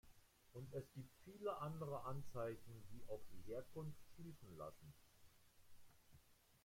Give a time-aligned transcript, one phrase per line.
[0.53, 4.93] Und es gibt viele andere Anzeichen, die auf die Herkunft schließen lassen.